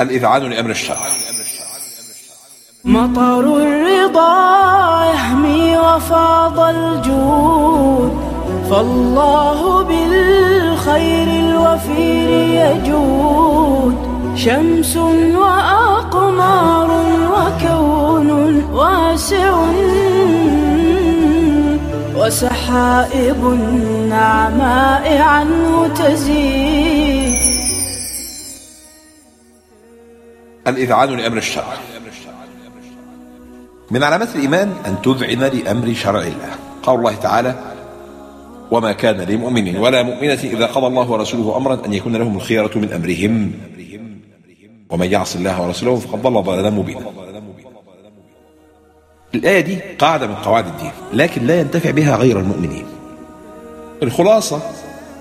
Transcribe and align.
الإذعان 0.00 0.42
لأمر 0.42 0.70
الشرع. 0.70 0.96
مطر 2.84 3.40
الرضا 3.40 5.04
يهمي 5.04 5.78
وفاض 5.78 6.60
الجود 6.60 8.12
فالله 8.70 9.82
بالخير 9.82 11.28
الوفير 11.28 12.30
يجود. 12.30 13.96
شمس 14.36 14.96
وأقمار 15.36 16.90
وكون 17.34 18.28
واسع 18.72 19.54
وسحائب 22.16 23.40
النعماء 23.46 25.18
عنه 25.18 25.88
تزيد. 25.94 27.27
الإذعان 30.68 31.16
لأمر 31.16 31.36
الشرع. 31.36 31.76
من 33.90 34.02
علامات 34.02 34.36
الإيمان 34.36 34.72
أن 34.86 35.02
تذعن 35.02 35.38
لأمر 35.38 35.94
شرع 35.94 36.20
الله. 36.20 36.50
قال 36.82 36.98
الله 36.98 37.14
تعالى 37.14 37.54
وما 38.70 38.92
كان 38.92 39.16
لمؤمن 39.16 39.76
ولا 39.76 40.02
مؤمنة 40.02 40.40
إذا 40.44 40.66
قضى 40.66 40.86
الله 40.86 41.10
ورسوله 41.10 41.56
أمرا 41.56 41.86
أن 41.86 41.92
يكون 41.92 42.16
لهم 42.16 42.36
الخيرة 42.36 42.70
من 42.76 42.92
أمرهم. 42.92 43.52
ومن 44.90 45.12
يعص 45.12 45.36
الله 45.36 45.66
ورسوله 45.66 45.96
فقد 45.96 46.22
ضل 46.22 46.42
ضلالا 46.42 46.70
مبينا. 46.70 47.06
الآية 49.34 49.60
دي 49.60 49.78
قاعدة 49.98 50.26
من 50.26 50.34
قواعد 50.34 50.66
الدين 50.66 50.90
لكن 51.12 51.46
لا 51.46 51.60
ينتفع 51.60 51.90
بها 51.90 52.16
غير 52.16 52.40
المؤمنين. 52.40 52.84
الخلاصة 54.02 54.62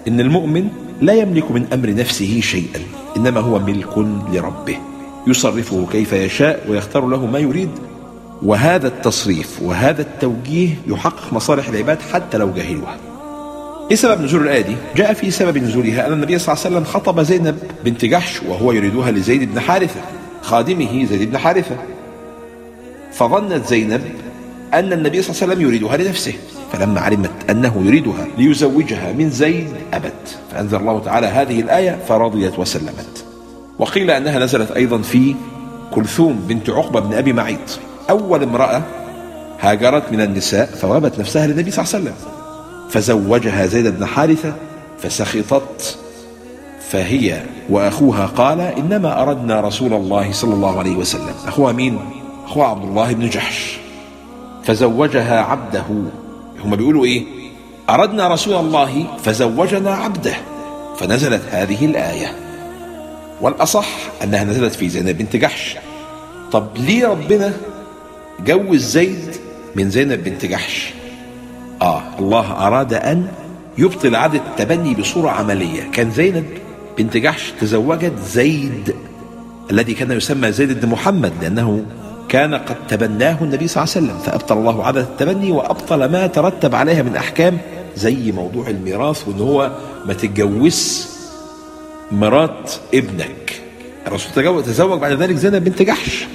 إن 0.07 0.19
المؤمن 0.19 0.69
لا 1.01 1.13
يملك 1.13 1.51
من 1.51 1.67
أمر 1.73 1.93
نفسه 1.93 2.39
شيئا 2.41 2.79
إنما 3.17 3.39
هو 3.39 3.59
ملك 3.59 3.97
لربه. 4.31 4.77
يصرفه 5.29 5.87
كيف 5.91 6.13
يشاء 6.13 6.65
ويختار 6.69 7.07
له 7.07 7.25
ما 7.25 7.39
يريد. 7.39 7.69
وهذا 8.43 8.87
التصريف 8.87 9.61
وهذا 9.61 10.01
التوجيه 10.01 10.69
يحقق 10.87 11.33
مصالح 11.33 11.69
العباد 11.69 11.97
حتى 12.13 12.37
لو 12.37 12.51
جهلوها 12.51 12.97
إيه 13.91 13.95
سبب 13.95 14.21
نزول 14.21 14.41
الآية 14.41 14.61
دي؟ 14.61 14.75
جاء 14.95 15.13
في 15.13 15.31
سبب 15.31 15.57
نزولها 15.57 16.07
أن 16.07 16.13
النبي 16.13 16.39
صلى 16.39 16.53
الله 16.53 16.65
عليه 16.65 16.75
وسلم 16.75 16.93
خطب 16.93 17.21
زينب 17.21 17.59
بنت 17.85 18.05
جحش 18.05 18.41
وهو 18.47 18.71
يريدها 18.71 19.11
لزيد 19.11 19.53
بن 19.53 19.59
حارثة 19.59 19.99
خادمه 20.41 21.05
زيد 21.05 21.31
بن 21.31 21.37
حارثة. 21.37 21.75
فظنت 23.11 23.67
زينب 23.67 24.01
أن 24.73 24.93
النبي 24.93 25.21
صلى 25.21 25.31
الله 25.31 25.43
عليه 25.43 25.53
وسلم 25.53 25.61
يريدها 25.67 25.97
لنفسه 25.97 26.33
فلما 26.73 27.01
علمت 27.01 27.49
أنه 27.49 27.81
يريدها 27.85 28.27
ليزوجها 28.37 29.13
من 29.13 29.29
زيد 29.29 29.69
أبت. 29.93 30.37
فأنزل 30.51 30.77
الله 30.77 30.99
تعالى 30.99 31.27
هذه 31.27 31.59
الآية 31.59 31.99
فرضيت 32.07 32.59
وسلمت. 32.59 33.26
وقيل 33.79 34.11
أنها 34.11 34.39
نزلت 34.39 34.71
أيضا 34.71 34.97
في 34.97 35.35
كلثوم 35.91 36.45
بنت 36.47 36.69
عقبة 36.69 36.99
بن 36.99 37.13
أبي 37.13 37.33
معيط. 37.33 37.79
أول 38.09 38.43
امرأة 38.43 38.81
هاجرت 39.59 40.11
من 40.11 40.21
النساء 40.21 40.65
فوهبت 40.65 41.19
نفسها 41.19 41.47
للنبي 41.47 41.71
صلى 41.71 41.83
الله 41.83 41.95
عليه 41.95 42.03
وسلم. 42.03 42.15
فزوجها 42.89 43.65
زيد 43.65 43.87
بن 43.87 44.05
حارثة 44.05 44.53
فسخطت. 44.99 45.97
فهي 46.89 47.41
وأخوها 47.69 48.25
قال 48.25 48.61
إنما 48.61 49.21
أردنا 49.21 49.61
رسول 49.61 49.93
الله 49.93 50.31
صلى 50.31 50.53
الله 50.53 50.79
عليه 50.79 50.95
وسلم. 50.95 51.33
أخوها 51.47 51.73
مين؟ 51.73 51.99
أخوها 52.45 52.67
عبد 52.67 52.83
الله 52.83 53.13
بن 53.13 53.29
جحش. 53.29 53.77
فزوجها 54.63 55.41
عبده. 55.41 55.83
هم 56.65 56.75
بيقولوا 56.75 57.05
إيه؟ 57.05 57.25
أردنا 57.89 58.27
رسول 58.27 58.55
الله 58.55 59.07
فزوجنا 59.23 59.91
عبده. 59.95 60.33
فنزلت 60.97 61.41
هذه 61.51 61.85
الآية. 61.85 62.46
والأصح 63.41 63.87
أنها 64.23 64.43
نزلت 64.43 64.75
في 64.75 64.89
زينب 64.89 65.17
بنت 65.17 65.35
جحش. 65.35 65.75
طب 66.51 66.67
ليه 66.77 67.07
ربنا 67.07 67.53
جوز 68.45 68.81
زيد 68.81 69.35
من 69.75 69.89
زينب 69.89 70.23
بنت 70.23 70.45
جحش؟ 70.45 70.93
آه 71.81 72.01
الله 72.19 72.67
أراد 72.67 72.93
أن 72.93 73.27
يبطل 73.77 74.15
عادة 74.15 74.39
التبني 74.39 74.95
بصورة 74.95 75.29
عملية. 75.29 75.91
كان 75.91 76.11
زينب 76.11 76.45
بنت 76.97 77.17
جحش 77.17 77.53
تزوجت 77.61 78.13
زيد 78.27 78.95
الذي 79.71 79.93
كان 79.93 80.11
يسمى 80.11 80.51
زيد 80.51 80.81
بن 80.81 80.89
محمد 80.89 81.33
لأنه 81.41 81.85
كان 82.29 82.55
قد 82.55 82.75
تبناه 82.89 83.37
النبي 83.41 83.67
صلى 83.67 83.83
الله 83.83 83.95
عليه 83.95 84.05
وسلم. 84.07 84.19
فأبطل 84.19 84.57
الله 84.57 84.83
عادة 84.83 85.01
التبني 85.01 85.51
وأبطل 85.51 86.05
ما 86.05 86.27
ترتب 86.27 86.75
عليها 86.75 87.03
من 87.03 87.15
أحكام 87.15 87.57
زي 87.95 88.31
موضوع 88.31 88.67
الميراث 88.67 89.27
وأن 89.27 89.39
هو 89.39 89.71
ما 90.05 90.13
تتجوز 90.13 91.07
مرات 92.11 92.71
ابنك. 92.93 93.61
الرسول 94.07 94.63
تزوج 94.63 94.99
بعد 94.99 95.11
ذلك 95.11 95.35
زينب 95.35 95.63
بنت 95.63 95.81
جحش. 95.81 96.25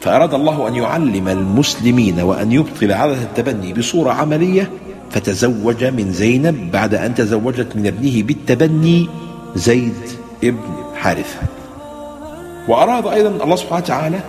فأراد 0.00 0.34
الله 0.34 0.68
أن 0.68 0.74
يعلم 0.74 1.28
المسلمين 1.28 2.20
وأن 2.20 2.52
يبطل 2.52 2.92
عادة 2.92 3.22
التبني 3.22 3.72
بصورة 3.72 4.12
عملية 4.12 4.70
فتزوج 5.10 5.84
من 5.84 6.12
زينب 6.12 6.70
بعد 6.72 6.94
أن 6.94 7.14
تزوجت 7.14 7.76
من 7.76 7.86
ابنه 7.86 8.22
بالتبني 8.22 9.08
زيد 9.54 10.02
ابن 10.44 10.74
حارثة. 10.96 11.38
وأراد 12.68 13.06
أيضا 13.06 13.44
الله 13.44 13.56
سبحانه 13.56 13.84
وتعالى 13.84 14.20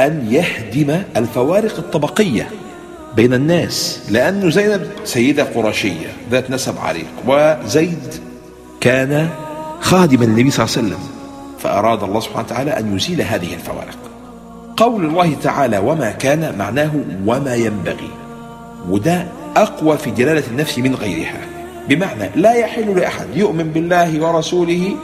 أن 0.00 0.26
يهدم 0.30 1.02
الفوارق 1.16 1.78
الطبقية 1.78 2.48
بين 3.16 3.34
الناس 3.34 4.00
لأن 4.10 4.50
زينب 4.50 4.86
سيدة 5.04 5.44
قرشية 5.44 6.12
ذات 6.30 6.50
نسب 6.50 6.78
عريق 6.78 7.06
وزيد 7.26 8.14
كان 8.80 9.28
خادما 9.84 10.24
للنبي 10.24 10.50
صلى 10.50 10.64
الله 10.64 10.76
عليه 10.76 10.86
وسلم 10.86 11.08
فأراد 11.58 12.02
الله 12.02 12.20
سبحانه 12.20 12.46
وتعالى 12.46 12.70
أن 12.70 12.96
يزيل 12.96 13.22
هذه 13.22 13.54
الفوارق. 13.54 13.98
قول 14.76 15.04
الله 15.04 15.34
تعالى 15.42 15.78
وما 15.78 16.10
كان 16.10 16.58
معناه 16.58 16.90
وما 17.26 17.54
ينبغي 17.54 18.10
وده 18.88 19.26
أقوى 19.56 19.98
في 19.98 20.10
دلالة 20.10 20.42
النفس 20.50 20.78
من 20.78 20.94
غيرها. 20.94 21.40
بمعنى 21.88 22.30
لا 22.36 22.52
يحل 22.52 22.96
لأحد 22.96 23.26
يؤمن 23.36 23.64
بالله 23.64 24.22
ورسوله 24.22 24.96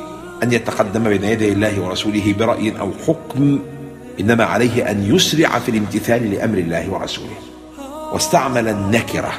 أن 0.42 0.52
يتقدم 0.52 1.04
بين 1.04 1.24
يدي 1.24 1.52
الله 1.52 1.80
ورسوله 1.80 2.34
برأي 2.38 2.72
أو 2.80 2.90
حكم 3.06 3.58
إنما 4.20 4.44
عليه 4.44 4.90
أن 4.90 5.14
يسرع 5.14 5.58
في 5.58 5.68
الامتثال 5.68 6.30
لأمر 6.30 6.58
الله 6.58 6.90
ورسوله. 6.90 7.38
واستعمل 8.12 8.68
النكرة. 8.68 9.32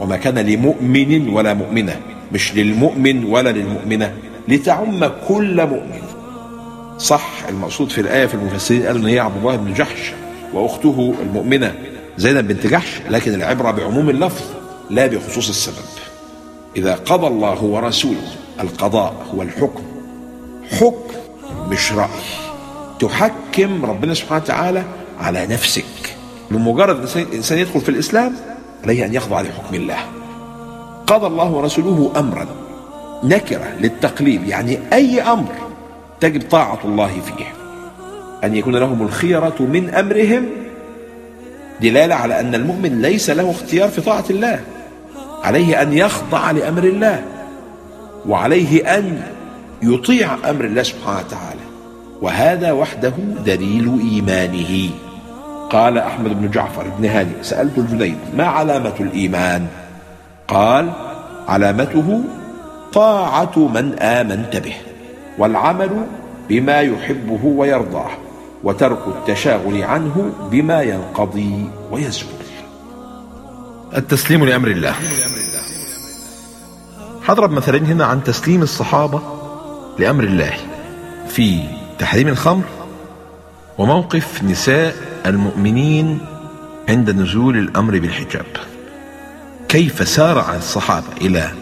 وما 0.00 0.16
كان 0.16 0.38
لمؤمن 0.38 1.28
ولا 1.28 1.54
مؤمنة 1.54 1.96
مش 2.32 2.54
للمؤمن 2.54 3.24
ولا 3.24 3.50
للمؤمنة. 3.50 4.12
لتعم 4.48 5.10
كل 5.28 5.66
مؤمن. 5.66 6.02
صح 6.98 7.28
المقصود 7.48 7.90
في 7.90 8.00
الآية 8.00 8.26
في 8.26 8.34
المفسرين 8.34 8.86
قالوا 8.86 9.00
إن 9.00 9.06
هي 9.06 9.20
عبد 9.20 9.36
الله 9.36 9.56
بن 9.56 9.74
جحش 9.74 10.12
وأخته 10.54 11.14
المؤمنة 11.22 11.74
زينب 12.16 12.48
بنت 12.48 12.66
جحش 12.66 13.00
لكن 13.10 13.34
العبرة 13.34 13.70
بعموم 13.70 14.10
اللفظ 14.10 14.44
لا 14.90 15.06
بخصوص 15.06 15.48
السبب. 15.48 15.84
إذا 16.76 16.94
قضى 16.94 17.26
الله 17.26 17.64
ورسوله 17.64 18.32
القضاء 18.60 19.14
هو 19.34 19.42
الحكم. 19.42 19.82
حكم 20.70 21.14
مش 21.68 21.92
رأي. 21.92 22.08
تحكم 23.00 23.84
ربنا 23.84 24.14
سبحانه 24.14 24.42
وتعالى 24.42 24.84
على 25.20 25.46
نفسك. 25.46 26.16
بمجرد 26.50 27.16
الإنسان 27.16 27.58
يدخل 27.58 27.80
في 27.80 27.88
الإسلام 27.88 28.36
عليه 28.84 29.06
أن 29.06 29.14
يخضع 29.14 29.40
لحكم 29.40 29.74
الله. 29.74 29.98
قضى 31.06 31.26
الله 31.26 31.50
ورسوله 31.50 32.12
أمرا. 32.16 32.46
نكرة 33.24 33.68
للتقليل 33.80 34.48
يعني 34.48 34.78
أي 34.92 35.22
أمر 35.22 35.52
تجب 36.20 36.42
طاعة 36.50 36.78
الله 36.84 37.20
فيه. 37.20 37.44
أن 38.44 38.56
يكون 38.56 38.76
لهم 38.76 39.02
الخيرة 39.02 39.56
من 39.60 39.94
أمرهم 39.94 40.46
دلالة 41.80 42.14
على 42.14 42.40
أن 42.40 42.54
المؤمن 42.54 43.02
ليس 43.02 43.30
له 43.30 43.50
اختيار 43.50 43.88
في 43.88 44.00
طاعة 44.00 44.24
الله. 44.30 44.60
عليه 45.42 45.82
أن 45.82 45.92
يخضع 45.92 46.50
لأمر 46.50 46.84
الله 46.84 47.22
وعليه 48.28 48.98
أن 48.98 49.22
يطيع 49.82 50.34
أمر 50.50 50.64
الله 50.64 50.82
سبحانه 50.82 51.18
وتعالى. 51.18 51.60
وهذا 52.22 52.72
وحده 52.72 53.12
دليل 53.46 53.98
إيمانه. 54.12 54.90
قال 55.70 55.98
أحمد 55.98 56.40
بن 56.40 56.50
جعفر 56.50 56.84
بن 56.98 57.06
هاني 57.06 57.32
سألت 57.42 57.78
الجنيد 57.78 58.16
ما 58.36 58.44
علامة 58.44 58.94
الإيمان؟ 59.00 59.66
قال 60.48 60.92
علامته 61.48 62.24
طاعة 62.92 63.58
من 63.58 63.98
آمنت 63.98 64.56
به 64.56 64.74
والعمل 65.38 66.06
بما 66.48 66.80
يحبه 66.80 67.44
ويرضاه 67.44 68.10
وترك 68.64 68.98
التشاغل 69.06 69.82
عنه 69.82 70.32
بما 70.50 70.82
ينقضي 70.82 71.70
ويزول. 71.90 72.28
التسليم 73.96 74.44
لأمر 74.44 74.68
الله. 74.68 74.94
هضرب 77.26 77.50
مثلين 77.50 77.84
هنا 77.86 78.04
عن 78.04 78.24
تسليم 78.24 78.62
الصحابة 78.62 79.22
لأمر 79.98 80.24
الله. 80.24 80.52
في 81.28 81.60
تحريم 81.98 82.28
الخمر 82.28 82.64
وموقف 83.78 84.44
نساء 84.44 84.94
المؤمنين 85.26 86.18
عند 86.88 87.10
نزول 87.10 87.58
الأمر 87.58 87.98
بالحجاب. 87.98 88.46
كيف 89.68 90.08
سارع 90.08 90.56
الصحابة 90.56 91.06
إلى 91.20 91.61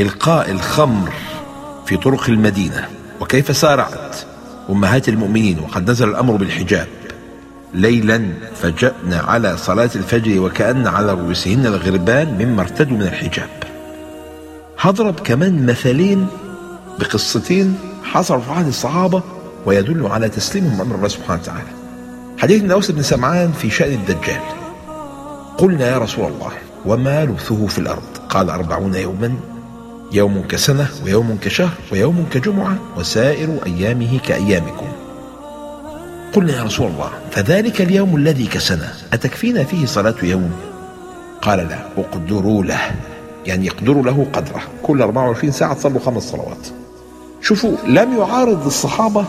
إلقاء 0.00 0.50
الخمر 0.50 1.12
في 1.86 1.96
طرق 1.96 2.24
المدينة 2.28 2.88
وكيف 3.20 3.56
سارعت 3.56 4.16
أمهات 4.70 5.08
المؤمنين 5.08 5.58
وقد 5.58 5.90
نزل 5.90 6.08
الأمر 6.08 6.36
بالحجاب. 6.36 6.88
ليلا 7.74 8.32
فجأنا 8.62 9.18
على 9.18 9.56
صلاة 9.56 9.90
الفجر 9.96 10.40
وكأن 10.40 10.86
على 10.86 11.12
رؤوسهن 11.12 11.66
الغربان 11.66 12.46
مما 12.46 12.62
ارتدوا 12.62 12.96
من 12.96 13.02
الحجاب. 13.02 13.48
هضرب 14.80 15.20
كمان 15.20 15.66
مثالين 15.66 16.26
بقصتين 16.98 17.78
حصلوا 18.04 18.40
في 18.40 18.50
عهد 18.50 18.66
الصحابة 18.66 19.22
ويدل 19.66 20.06
على 20.06 20.28
تسليمهم 20.28 20.80
أمر 20.80 20.94
الله 20.94 21.08
سبحانه 21.08 21.40
وتعالى. 21.42 21.68
حديث 22.38 22.62
النواس 22.62 22.90
بن 22.90 23.02
سمعان 23.02 23.52
في 23.52 23.70
شأن 23.70 23.92
الدجال. 23.92 24.40
قلنا 25.58 25.88
يا 25.88 25.98
رسول 25.98 26.32
الله 26.32 26.52
وما 26.86 27.24
لبثه 27.24 27.66
في 27.66 27.78
الأرض؟ 27.78 28.02
قال 28.28 28.50
أربعون 28.50 28.94
يوما. 28.94 29.36
يوم 30.12 30.44
كسنة 30.48 30.88
ويوم 31.04 31.38
كشهر 31.42 31.70
ويوم 31.92 32.26
كجمعة 32.32 32.78
وسائر 32.96 33.58
أيامه 33.66 34.18
كأيامكم. 34.18 34.86
قلنا 36.34 36.56
يا 36.56 36.62
رسول 36.62 36.86
الله 36.90 37.10
فذلك 37.30 37.80
اليوم 37.80 38.16
الذي 38.16 38.46
كسنة 38.46 38.92
أتكفينا 39.12 39.64
فيه 39.64 39.86
صلاة 39.86 40.14
يوم؟ 40.22 40.50
قال 41.42 41.58
لا 41.58 41.78
اقدروا 41.98 42.64
له 42.64 42.80
يعني 43.46 43.66
يقدروا 43.66 44.02
له 44.02 44.26
قدره. 44.32 44.62
كل 44.82 45.02
24 45.02 45.52
ساعة 45.52 45.74
تصلوا 45.74 46.00
خمس 46.00 46.22
صلوات. 46.22 46.66
شوفوا 47.42 47.72
لم 47.86 48.18
يعارض 48.18 48.66
الصحابة 48.66 49.24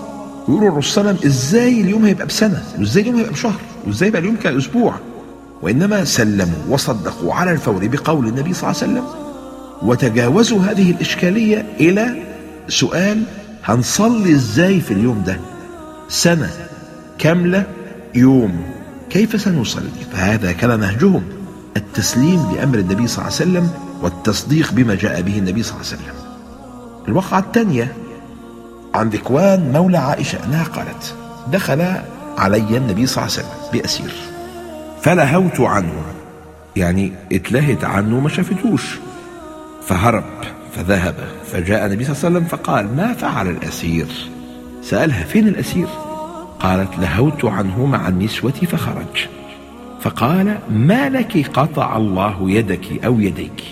يقولوا 0.50 0.70
الرسول 0.70 0.84
صلى 0.94 1.02
الله 1.02 1.10
عليه 1.12 1.20
وسلم 1.20 1.32
إزاي 1.32 1.82
اليوم 1.82 2.06
هيبقى 2.06 2.26
بسنة؟ 2.28 2.64
وازاي 2.80 3.02
اليوم 3.04 3.16
هيبقى 3.18 3.32
بشهر؟ 3.34 3.60
وازاي 3.88 4.08
يبقى 4.08 4.22
اليوم 4.22 4.36
كأسبوع؟ 4.36 4.94
وإنما 5.62 6.04
سلموا 6.06 6.60
وصدقوا 6.70 7.34
على 7.34 7.52
الفور 7.52 7.88
بقول 7.88 8.28
النبي 8.28 8.54
صلى 8.54 8.70
الله 8.72 8.82
عليه 8.84 8.94
وسلم. 8.94 9.27
وتجاوزوا 9.82 10.60
هذه 10.62 10.92
الإشكالية 10.92 11.66
إلى 11.80 12.16
سؤال 12.68 13.24
هنصلي 13.66 14.32
إزاي 14.32 14.82
في 14.82 14.92
اليوم 14.94 15.24
ده؟ 15.26 15.40
سنة 16.10 16.50
كاملة 17.20 17.64
يوم 18.16 18.62
كيف 19.10 19.42
سنصلي؟ 19.42 19.90
فهذا 20.12 20.52
كان 20.52 20.80
نهجهم 20.80 21.24
التسليم 21.78 22.52
لأمر 22.56 22.78
النبي 22.80 23.08
صلى 23.08 23.18
الله 23.26 23.34
عليه 23.40 23.50
وسلم 23.52 23.70
والتصديق 24.02 24.72
بما 24.74 24.96
جاء 24.96 25.22
به 25.22 25.38
النبي 25.38 25.64
صلى 25.64 25.76
الله 25.76 25.88
عليه 25.92 26.02
وسلم. 26.02 26.16
الوقعة 27.08 27.40
الثانية 27.40 27.94
عن 28.96 29.10
ذكوان 29.10 29.72
مولى 29.74 29.98
عائشة 29.98 30.40
أنها 30.46 30.64
قالت 30.64 31.16
دخل 31.52 31.86
علي 32.38 32.78
النبي 32.78 33.08
صلى 33.08 33.24
الله 33.26 33.38
عليه 33.38 33.48
وسلم 33.48 33.72
بأسير 33.74 34.12
فلهوت 35.02 35.60
عنه. 35.60 35.94
يعني 36.76 37.12
اتلهت 37.32 37.84
عنه 37.84 38.20
ما 38.20 38.30
شافتوش. 38.30 39.00
فهرب 39.88 40.24
فذهب 40.76 41.16
فجاء 41.52 41.86
النبي 41.86 42.04
صلى 42.04 42.14
الله 42.14 42.26
عليه 42.26 42.38
وسلم 42.38 42.44
فقال 42.44 42.96
ما 42.96 43.14
فعل 43.14 43.50
الأسير؟ 43.50 44.08
سألها 44.82 45.24
فين 45.24 45.48
الأسير؟ 45.48 45.88
قالت 46.60 47.00
لهوت 47.00 47.46
عنه 47.46 47.86
مع 47.86 48.08
النسوة 48.08 48.52
فخرج. 48.52 49.28
فقال 50.02 50.58
ما 50.70 51.10
لك 51.10 51.50
قطع 51.54 51.98
الله 51.98 52.52
يدك 52.52 53.06
أو 53.06 53.20
يديك؟ 53.20 53.64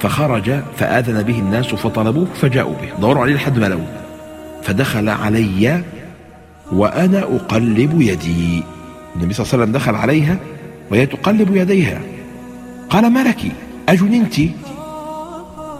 فخرج 0.00 0.60
فآذن 0.76 1.22
به 1.22 1.38
الناس 1.38 1.66
فطلبوه 1.66 2.26
فجاءوا 2.40 2.74
به. 2.74 3.00
دوروا 3.00 3.22
عليه 3.22 3.34
لحد 3.34 3.58
ما 3.58 3.66
لقوه. 3.66 4.02
فدخل 4.62 5.08
علي 5.08 5.82
وأنا 6.72 7.18
أقلب 7.18 8.00
يدي. 8.00 8.62
النبي 9.16 9.34
صلى 9.34 9.44
الله 9.44 9.52
عليه 9.52 9.62
وسلم 9.62 9.72
دخل 9.72 9.94
عليها 9.94 10.36
وهي 10.90 11.06
تقلب 11.06 11.56
يديها. 11.56 12.00
قال 12.90 13.10
ما 13.12 13.24
لك؟ 13.24 13.52
أجننت 13.88 14.34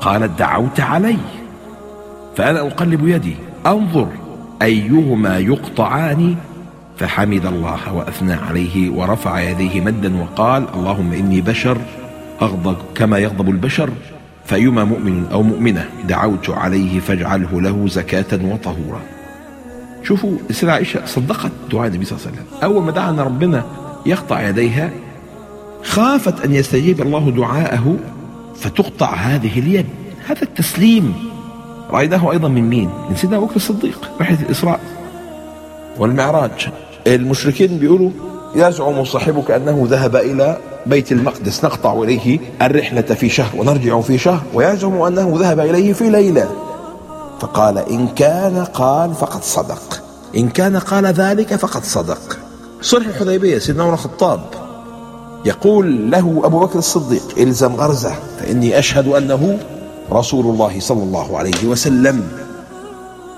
قالت 0.02 0.38
دعوت 0.38 0.80
علي. 0.80 1.16
فأنا 2.36 2.60
أقلب 2.60 3.08
يدي 3.08 3.36
أنظر 3.66 4.08
أيهما 4.62 5.38
يقطعان؟ 5.38 6.36
فحمد 6.96 7.46
الله 7.46 7.92
وأثنى 7.94 8.32
عليه 8.32 8.90
ورفع 8.90 9.40
يديه 9.40 9.80
مدا 9.80 10.22
وقال 10.22 10.66
اللهم 10.74 11.12
إني 11.12 11.40
بشر 11.40 11.78
أغضب 12.42 12.76
كما 12.94 13.18
يغضب 13.18 13.50
البشر. 13.50 13.90
فأيما 14.44 14.84
مؤمن 14.84 15.26
أو 15.32 15.42
مؤمنة 15.42 15.88
دعوت 16.08 16.50
عليه 16.50 17.00
فاجعله 17.00 17.60
له 17.60 17.88
زكاة 17.88 18.38
وطهورا. 18.44 19.00
شوفوا 20.02 20.32
السيدة 20.50 20.72
عائشة 20.72 21.06
صدقت 21.06 21.52
دعاء 21.70 21.88
النبي 21.88 22.04
صلى 22.04 22.18
الله 22.18 22.28
عليه 22.28 22.36
وسلم. 22.36 22.62
أول 22.62 22.82
ما 22.82 22.90
دعا 22.90 23.10
ربنا 23.10 23.64
يقطع 24.06 24.48
يديها 24.48 24.90
خافت 25.82 26.44
أن 26.44 26.54
يستجيب 26.54 27.02
الله 27.02 27.30
دعاءه. 27.30 27.96
فتقطع 28.54 29.14
هذه 29.14 29.58
اليد. 29.58 29.86
هذا 30.26 30.42
التسليم. 30.42 31.14
رأيناه 31.90 32.32
أيضا 32.32 32.48
من 32.48 32.70
مين؟ 32.70 32.90
من 33.10 33.16
سيدنا 33.16 33.36
أبو 33.36 33.46
بكر 33.46 33.56
الصديق 33.56 34.10
رحلة 34.20 34.38
الإسراء. 34.42 34.80
والمعراج. 35.98 36.68
المشركين 37.06 37.78
بيقولوا 37.78 38.10
يزعم 38.54 39.04
صاحبك 39.04 39.50
أنه 39.50 39.86
ذهب 39.90 40.16
إلى 40.16 40.58
بيت 40.86 41.12
المقدس. 41.12 41.64
نقطع 41.64 42.02
إليه 42.02 42.38
الرحلة 42.62 43.02
في 43.02 43.28
شهر 43.28 43.56
ونرجع 43.56 44.00
في 44.00 44.18
شهر. 44.18 44.42
ويزعم 44.54 45.02
أنه 45.02 45.34
ذهب 45.38 45.60
إليه 45.60 45.92
في 45.92 46.10
ليلة. 46.10 46.50
فقال 47.40 47.78
إن 47.78 48.08
كان 48.08 48.64
قال 48.64 49.14
فقد 49.14 49.42
صدق. 49.42 50.02
إن 50.36 50.48
كان 50.48 50.76
قال 50.76 51.06
ذلك 51.06 51.56
فقد 51.56 51.84
صدق. 51.84 52.38
صلح 52.82 53.06
الحديبية 53.06 53.58
سيدنا 53.58 53.82
عمر 53.82 53.94
الخطاب. 53.94 54.40
يقول 55.44 56.10
له 56.10 56.40
أبو 56.44 56.58
بكر 56.60 56.78
الصديق 56.78 57.22
إلزم 57.38 57.72
غرزة. 57.72 58.14
فإني 58.38 58.78
أشهد 58.78 59.08
أنه 59.08 59.58
رسول 60.12 60.46
الله 60.46 60.80
صلى 60.80 61.02
الله 61.02 61.38
عليه 61.38 61.64
وسلم 61.64 62.22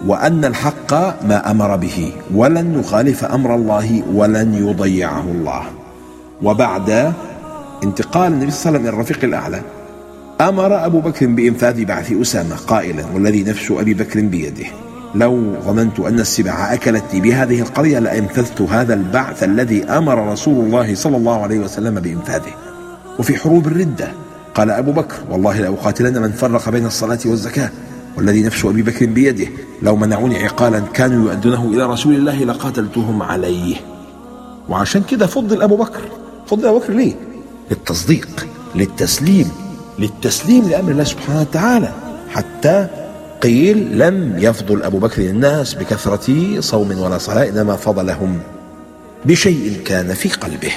وأن 0.06 0.44
الحق 0.44 0.92
ما 1.24 1.50
أمر 1.50 1.76
به 1.76 2.12
ولن 2.34 2.78
نخالف 2.78 3.24
أمر 3.24 3.54
الله 3.54 4.02
ولن 4.12 4.54
يضيعه 4.54 5.20
الله. 5.20 5.62
وبعد 6.42 7.12
انتقال 7.84 8.32
النبي 8.32 8.50
صلى 8.50 8.68
الله 8.68 8.68
عليه 8.68 8.78
وسلم 8.78 8.80
إلى 8.80 8.88
الرفيق 8.88 9.24
الأعلى 9.24 9.62
أمر 10.40 10.86
أبو 10.86 11.00
بكر 11.00 11.26
بإنفاذ 11.26 11.84
بعث 11.84 12.12
أسامة 12.12 12.56
قائلا 12.56 13.04
والذي 13.14 13.42
نفس 13.42 13.70
أبي 13.70 13.94
بكر 13.94 14.20
بيده. 14.20 14.66
لو 15.14 15.54
ظننت 15.64 16.00
أن 16.00 16.20
السباع 16.20 16.74
أكلتني 16.74 17.20
بهذه 17.20 17.60
القرية 17.60 17.98
لأنفذت 17.98 18.62
هذا 18.62 18.94
البعث 18.94 19.44
الذي 19.44 19.84
أمر 19.84 20.32
رسول 20.32 20.64
الله 20.64 20.94
صلى 20.94 21.16
الله 21.16 21.42
عليه 21.42 21.58
وسلم 21.58 22.00
بإنفاذه. 22.00 22.52
وفي 23.18 23.36
حروب 23.36 23.66
الردة 23.66 24.08
قال 24.54 24.70
أبو 24.70 24.92
بكر 24.92 25.16
والله 25.30 25.60
لأقاتلن 25.60 26.22
من 26.22 26.32
فرق 26.32 26.68
بين 26.68 26.86
الصلاة 26.86 27.18
والزكاة 27.26 27.70
والذي 28.16 28.42
نفس 28.42 28.64
أبي 28.64 28.82
بكر 28.82 29.06
بيده. 29.06 29.46
لو 29.82 29.96
منعوني 29.96 30.44
عقالا 30.44 30.80
كانوا 30.80 31.30
يؤدونه 31.30 31.64
إلى 31.64 31.86
رسول 31.86 32.14
الله 32.14 32.44
لقاتلتهم 32.44 33.22
عليه. 33.22 33.76
وعشان 34.68 35.02
كده 35.02 35.26
فضل 35.26 35.62
أبو 35.62 35.76
بكر 35.76 36.00
فضل 36.46 36.66
أبو 36.66 36.78
بكر 36.78 36.92
ليه؟ 36.92 37.14
للتصديق 37.70 38.46
للتسليم 38.74 39.50
للتسليم 39.98 40.68
لأمر 40.68 40.92
الله 40.92 41.04
سبحانه 41.04 41.40
وتعالى 41.40 41.92
حتى 42.30 42.88
قيل 43.44 43.98
لم 43.98 44.34
يفضل 44.38 44.82
أبو 44.82 44.98
بكر 44.98 45.22
الناس 45.22 45.74
بكثرة 45.74 46.60
صوم 46.60 46.98
ولا 46.98 47.18
صلاة 47.18 47.48
إنما 47.48 47.76
فضلهم 47.76 48.40
بشيء 49.24 49.80
كان 49.84 50.14
في 50.14 50.28
قلبه. 50.28 50.72